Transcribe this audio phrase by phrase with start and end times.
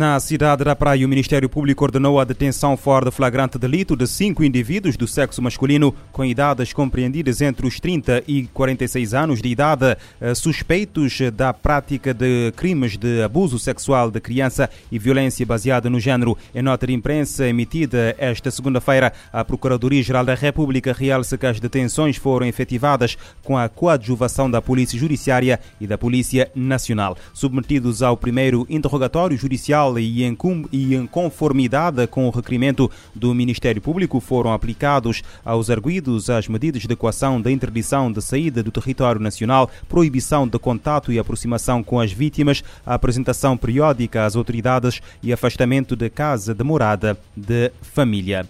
[0.00, 4.06] Na cidade da Praia, o Ministério Público ordenou a detenção fora de flagrante delito de
[4.06, 9.50] cinco indivíduos do sexo masculino com idades compreendidas entre os 30 e 46 anos de
[9.50, 15.90] idade, eh, suspeitos da prática de crimes de abuso sexual de criança e violência baseada
[15.90, 16.34] no género.
[16.54, 22.16] Em nota de imprensa emitida esta segunda-feira, a Procuradoria-Geral da República realça que as detenções
[22.16, 27.18] foram efetivadas com a coadjuvação da Polícia Judiciária e da Polícia Nacional.
[27.34, 30.36] Submetidos ao primeiro interrogatório judicial, e em,
[30.70, 36.82] e em conformidade com o requerimento do Ministério Público, foram aplicados aos arguídos as medidas
[36.82, 41.98] de equação da interdição de saída do território nacional, proibição de contato e aproximação com
[41.98, 48.46] as vítimas, a apresentação periódica às autoridades e afastamento de casa de morada de família.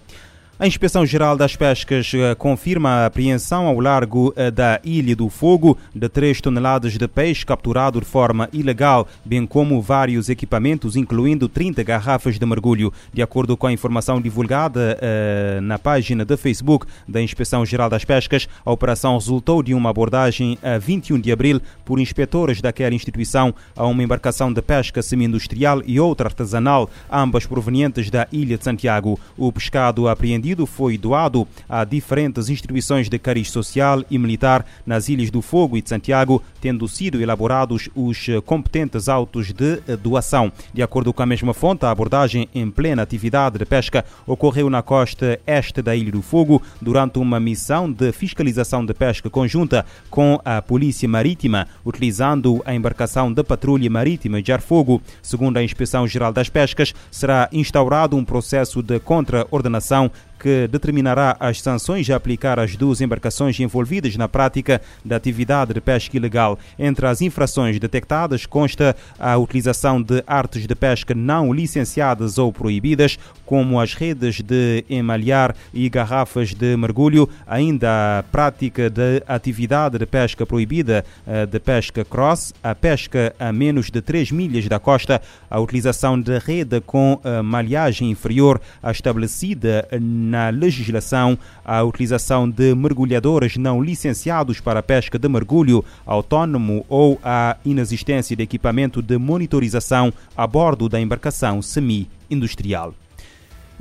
[0.61, 5.31] A Inspeção Geral das Pescas eh, confirma a apreensão ao largo eh, da Ilha do
[5.31, 11.49] Fogo de 3 toneladas de peixe capturado de forma ilegal, bem como vários equipamentos, incluindo
[11.49, 12.93] 30 garrafas de mergulho.
[13.11, 18.05] De acordo com a informação divulgada eh, na página de Facebook da Inspeção Geral das
[18.05, 23.55] Pescas, a operação resultou de uma abordagem a 21 de abril por inspetores daquela instituição
[23.75, 29.19] a uma embarcação de pesca semi-industrial e outra artesanal, ambas provenientes da Ilha de Santiago.
[29.39, 35.31] O pescado apreendido foi doado a diferentes instituições de cariz social e militar nas Ilhas
[35.31, 40.53] do Fogo e de Santiago, tendo sido elaborados os competentes autos de doação.
[40.73, 44.83] De acordo com a mesma fonte, a abordagem em plena atividade de pesca ocorreu na
[44.83, 50.41] costa este da Ilha do Fogo durante uma missão de fiscalização de pesca conjunta com
[50.45, 55.03] a Polícia Marítima, utilizando a embarcação da Patrulha Marítima de Arfogo.
[55.23, 60.11] Segundo a Inspeção Geral das Pescas, será instaurado um processo de contraordenação
[60.41, 65.81] que determinará as sanções a aplicar às duas embarcações envolvidas na prática da atividade de
[65.81, 66.59] pesca ilegal.
[66.79, 73.19] Entre as infrações detectadas consta a utilização de artes de pesca não licenciadas ou proibidas,
[73.45, 80.07] como as redes de emalhar e garrafas de mergulho, ainda a prática da atividade de
[80.07, 85.21] pesca proibida eh, de pesca cross, a pesca a menos de 3 milhas da costa,
[85.51, 92.75] a utilização de rede com eh, malhagem inferior à estabelecida na legislação a utilização de
[92.75, 99.19] mergulhadores não licenciados para a pesca de mergulho autónomo ou a inexistência de equipamento de
[99.19, 102.95] monitorização a bordo da embarcação semi-industrial.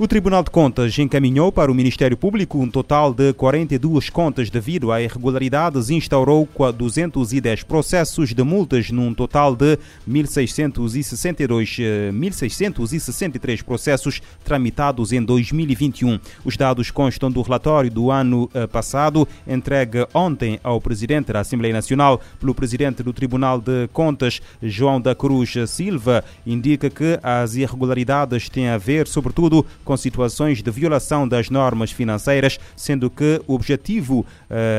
[0.00, 4.90] O Tribunal de Contas encaminhou para o Ministério Público um total de 42 contas devido
[4.90, 9.78] a irregularidades e instaurou 210 processos de multas num total de
[10.08, 16.18] 1.662, 1.663 processos tramitados em 2021.
[16.46, 21.74] Os dados constam do relatório do ano eh, passado, entregue ontem ao Presidente da Assembleia
[21.74, 28.48] Nacional pelo Presidente do Tribunal de Contas, João da Cruz Silva, indica que as irregularidades
[28.48, 34.20] têm a ver, sobretudo, com situações de violação das normas financeiras, sendo que o objetivo
[34.20, 34.26] uh,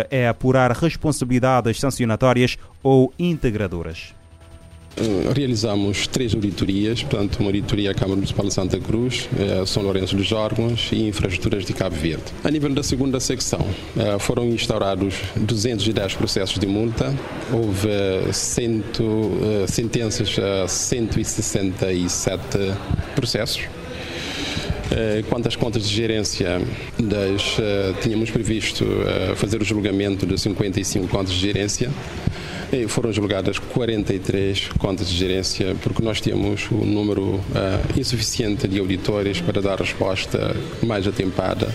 [0.09, 4.13] é apurar responsabilidades sancionatórias ou integradoras.
[4.97, 9.83] Eh, realizamos três auditorias, portanto, uma auditoria à Câmara Municipal de Santa Cruz, eh, São
[9.83, 12.23] Lourenço dos Órgãos e Infraestruturas de Cabo Verde.
[12.43, 13.65] A nível da segunda secção,
[14.19, 17.13] foram instaurados 210 processos de multa,
[17.51, 17.89] houve
[18.33, 19.31] cento,
[19.67, 22.41] sentenças a 167
[23.15, 23.80] processos eh,
[25.29, 26.61] quanto às contas de gerência,
[26.99, 31.89] das, eh, tínhamos previsto eh, fazer o julgamento de 55 contas de gerência.
[32.73, 38.79] E foram julgadas 43 contas de gerência, porque nós temos um número uh, insuficiente de
[38.79, 41.67] auditores para dar resposta mais atempada,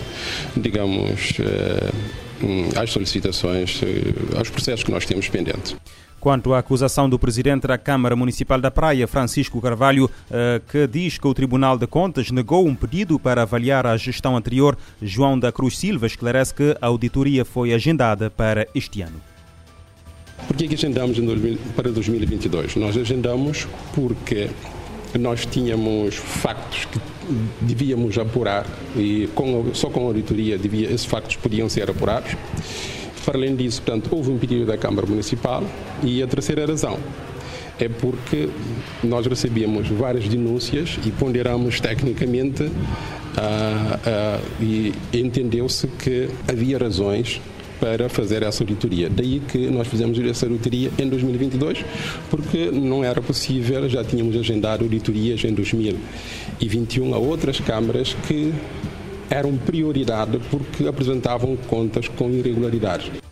[0.57, 5.77] digamos, uh, às solicitações, uh, aos processos que nós temos pendentes.
[6.21, 11.19] Quanto à acusação do presidente da Câmara Municipal da Praia, Francisco Carvalho, eh, que diz
[11.19, 15.53] que o Tribunal de Contas negou um pedido para avaliar a gestão anterior, João da
[15.53, 19.21] Cruz Silva esclarece que a auditoria foi agendada para este ano.
[20.47, 21.19] Por que, é agendamos
[21.75, 22.77] para 2022?
[22.77, 24.49] Nós agendamos porque
[25.19, 27.01] nós tínhamos factos que
[27.61, 28.67] devíamos apurar
[28.97, 29.29] e
[29.73, 32.37] só com a auditoria esses factos podiam ser apurados.
[33.27, 35.65] Para além disso, portanto, houve um pedido da Câmara Municipal
[36.03, 36.97] e a terceira razão
[37.79, 38.49] é porque
[39.03, 47.41] nós recebíamos várias denúncias e ponderamos tecnicamente uh, uh, e entendeu-se que havia razões
[47.79, 49.11] para fazer essa auditoria.
[49.11, 51.85] Daí que nós fizemos essa auditoria em 2022,
[52.31, 58.53] porque não era possível, já tínhamos agendado auditorias em 2021 a outras câmaras que
[59.31, 63.26] eram prioridade porque apresentavam contas com irregularidades.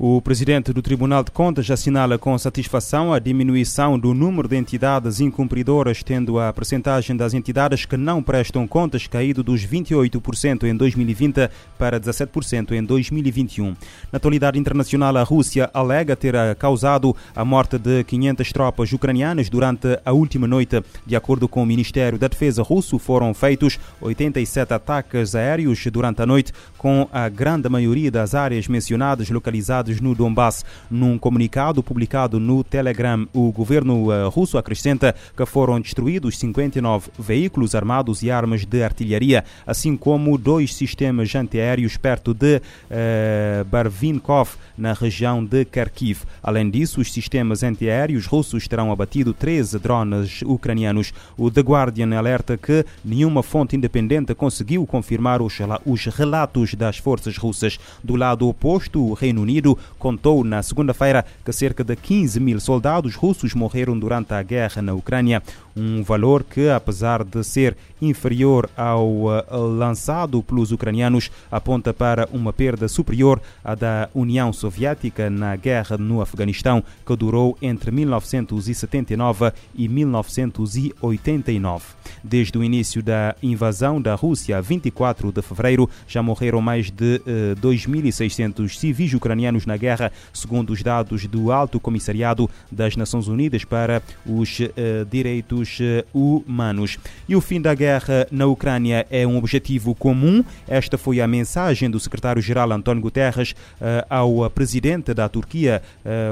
[0.00, 5.18] O presidente do Tribunal de Contas assinala com satisfação a diminuição do número de entidades
[5.18, 11.50] incumpridoras, tendo a percentagem das entidades que não prestam contas caído dos 28% em 2020
[11.76, 13.74] para 17% em 2021.
[14.12, 19.98] Na atualidade internacional, a Rússia alega ter causado a morte de 500 tropas ucranianas durante
[20.04, 20.80] a última noite.
[21.04, 26.26] De acordo com o Ministério da Defesa russo, foram feitos 87 ataques aéreos durante a
[26.26, 30.64] noite, com a grande maioria das áreas mencionadas localizadas no Donbass.
[30.90, 37.74] Num comunicado publicado no Telegram, o governo eh, russo acrescenta que foram destruídos 59 veículos
[37.74, 44.92] armados e armas de artilharia, assim como dois sistemas antiaéreos perto de uh, Barvinkov, na
[44.92, 46.22] região de Kharkiv.
[46.42, 51.12] Além disso, os sistemas antiaéreos russos terão abatido 13 drones ucranianos.
[51.36, 57.78] O The Guardian alerta que nenhuma fonte independente conseguiu confirmar os relatos das forças russas.
[58.02, 63.14] Do lado oposto, o Reino Unido contou na segunda-feira que cerca de 15 mil soldados
[63.14, 65.42] russos morreram durante a guerra na Ucrânia,
[65.78, 69.42] um valor que, apesar de ser inferior ao uh,
[69.76, 76.20] lançado pelos ucranianos, aponta para uma perda superior à da União Soviética na guerra no
[76.20, 81.84] Afeganistão, que durou entre 1979 e 1989.
[82.22, 87.56] Desde o início da invasão da Rússia, 24 de fevereiro, já morreram mais de uh,
[87.60, 94.02] 2.600 civis ucranianos na guerra, segundo os dados do Alto Comissariado das Nações Unidas para
[94.26, 96.98] os uh, Direitos uh, Humanos.
[97.28, 100.44] E o fim da guerra na Ucrânia é um objetivo comum.
[100.66, 105.82] Esta foi a mensagem do secretário-geral António Guterres uh, ao presidente da Turquia,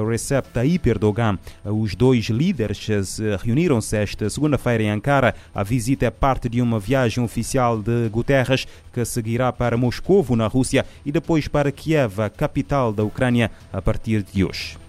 [0.09, 1.39] Recep Tayyip Erdogan.
[1.65, 2.87] Os dois líderes
[3.43, 5.35] reuniram-se esta segunda-feira em Ankara.
[5.55, 10.47] A visita é parte de uma viagem oficial de Guterres que seguirá para Moscovo, na
[10.47, 14.86] Rússia, e depois para Kiev, a capital da Ucrânia a partir de hoje.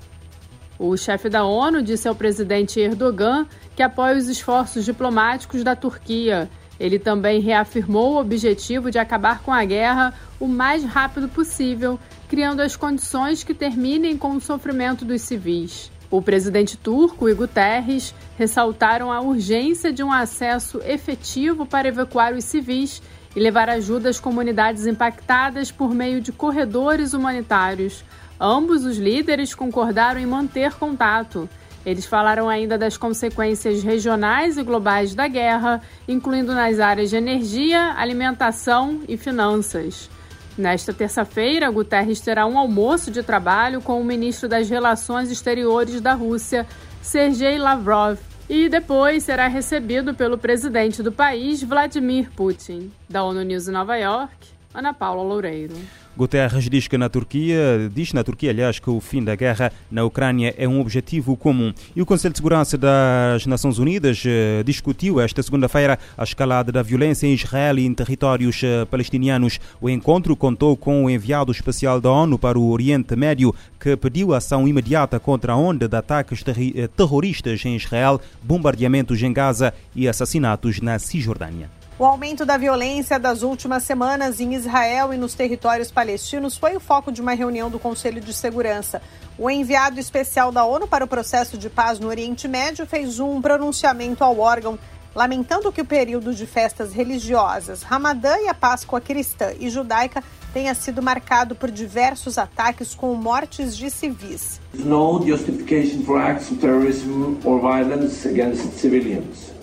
[0.80, 6.50] O chefe da ONU disse ao presidente Erdogan que apoia os esforços diplomáticos da Turquia.
[6.80, 12.62] Ele também reafirmou o objetivo de acabar com a guerra o mais rápido possível, criando
[12.62, 15.92] as condições que terminem com o sofrimento dos civis.
[16.10, 22.46] O presidente turco e Guterres ressaltaram a urgência de um acesso efetivo para evacuar os
[22.46, 23.02] civis
[23.36, 28.06] e levar ajuda às comunidades impactadas por meio de corredores humanitários.
[28.40, 31.50] Ambos os líderes concordaram em manter contato.
[31.86, 37.94] Eles falaram ainda das consequências regionais e globais da guerra, incluindo nas áreas de energia,
[37.98, 40.10] alimentação e finanças.
[40.58, 46.14] Nesta terça-feira, Guterres terá um almoço de trabalho com o ministro das Relações Exteriores da
[46.14, 46.66] Rússia,
[47.02, 48.18] Sergei Lavrov,
[48.50, 52.92] e depois será recebido pelo presidente do país, Vladimir Putin.
[53.08, 55.76] Da ONU News em Nova York, Ana Paula Loureiro.
[56.18, 60.04] Guterres diz que na Turquia, diz na Turquia, aliás, que o fim da guerra na
[60.04, 61.72] Ucrânia é um objetivo comum.
[61.96, 66.82] E o Conselho de Segurança das Nações Unidas eh, discutiu esta segunda-feira a escalada da
[66.82, 69.60] violência em Israel e em territórios eh, palestinianos.
[69.80, 74.34] O encontro contou com o enviado especial da ONU para o Oriente Médio, que pediu
[74.34, 80.08] ação imediata contra a onda de ataques eh, terroristas em Israel, bombardeamentos em Gaza e
[80.08, 81.77] assassinatos na Cisjordânia.
[82.00, 86.80] O aumento da violência das últimas semanas em Israel e nos territórios palestinos foi o
[86.80, 89.02] foco de uma reunião do Conselho de Segurança.
[89.36, 93.42] O enviado especial da ONU para o processo de paz no Oriente Médio fez um
[93.42, 94.78] pronunciamento ao órgão
[95.16, 100.24] lamentando que o período de festas religiosas, Ramadã e a Páscoa cristã e judaica
[100.54, 104.62] tenha sido marcado por diversos ataques com mortes de civis.
[104.72, 109.57] No justification for acts of terrorism or violence against civilians.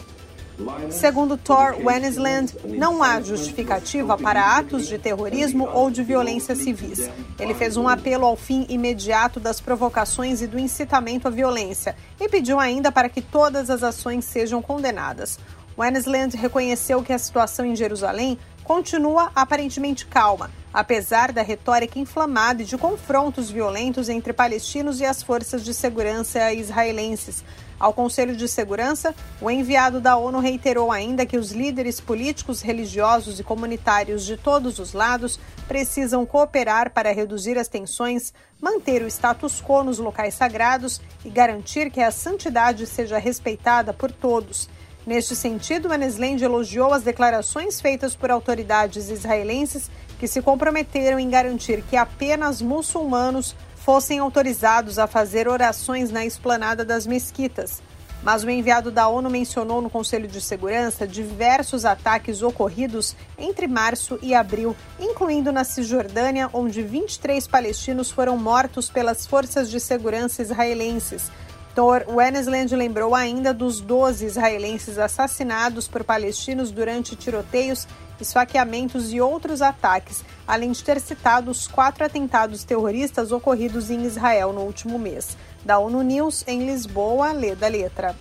[0.90, 7.10] Segundo Thor Wennesland, não há justificativa para atos de terrorismo ou de violência civis.
[7.38, 12.28] Ele fez um apelo ao fim imediato das provocações e do incitamento à violência e
[12.28, 15.38] pediu ainda para que todas as ações sejam condenadas.
[15.76, 22.64] Wennesland reconheceu que a situação em Jerusalém continua aparentemente calma, apesar da retórica inflamada e
[22.64, 27.44] de confrontos violentos entre palestinos e as forças de segurança israelenses.
[27.78, 33.40] Ao Conselho de Segurança, o enviado da ONU reiterou ainda que os líderes políticos, religiosos
[33.40, 39.60] e comunitários de todos os lados precisam cooperar para reduzir as tensões, manter o status
[39.60, 44.68] quo nos locais sagrados e garantir que a santidade seja respeitada por todos.
[45.06, 51.82] Neste sentido, Manesland elogiou as declarações feitas por autoridades israelenses que se comprometeram em garantir
[51.82, 53.54] que apenas muçulmanos
[53.84, 57.82] fossem autorizados a fazer orações na esplanada das mesquitas.
[58.22, 64.18] Mas o enviado da ONU mencionou no Conselho de Segurança diversos ataques ocorridos entre março
[64.22, 71.30] e abril, incluindo na Cisjordânia, onde 23 palestinos foram mortos pelas forças de segurança israelenses.
[71.74, 77.86] Thor Wennesland lembrou ainda dos 12 israelenses assassinados por palestinos durante tiroteios,
[78.20, 84.52] esfaqueamentos e outros ataques, além de ter citado os quatro atentados terroristas ocorridos em Israel
[84.52, 85.36] no último mês.
[85.64, 88.14] Da ONU News, em Lisboa, lê da letra.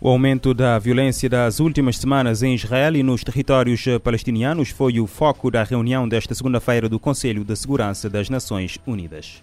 [0.00, 5.06] O aumento da violência das últimas semanas em Israel e nos territórios palestinianos foi o
[5.06, 9.42] foco da reunião desta segunda-feira do Conselho de Segurança das Nações Unidas.